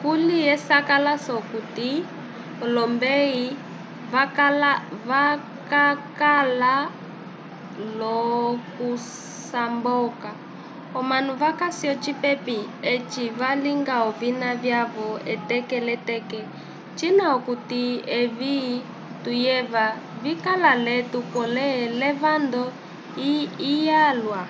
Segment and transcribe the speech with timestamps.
[0.00, 1.90] kuli esakalaso okuti
[2.64, 3.46] olombeyi
[5.68, 6.74] vakakala
[7.98, 10.30] l'okusamboka
[10.98, 12.58] omanu vakasi ocipepi
[12.92, 16.40] eci valinga olovina vyavo eteke l'eteke
[16.98, 17.82] cina okuti
[18.20, 18.56] evi
[19.22, 19.86] tuyeva
[20.22, 21.68] vikala l'etu pole
[22.00, 22.62] levando
[23.22, 24.42] lyalwa